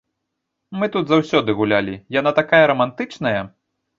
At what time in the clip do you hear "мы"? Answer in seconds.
0.83-0.87